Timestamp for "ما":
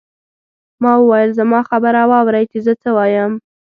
0.81-0.93